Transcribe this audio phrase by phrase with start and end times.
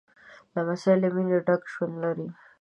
[0.53, 2.27] لمسی له مینې ډک ژوند لري.